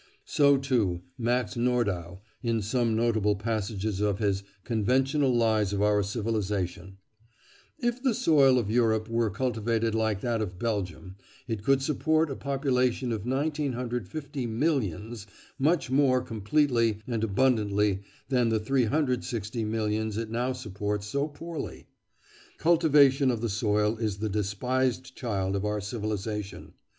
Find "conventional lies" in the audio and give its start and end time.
4.63-5.73